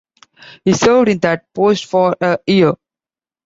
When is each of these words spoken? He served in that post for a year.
He 0.65 0.73
served 0.73 1.09
in 1.09 1.19
that 1.19 1.53
post 1.53 1.85
for 1.85 2.15
a 2.21 2.39
year. 2.47 2.73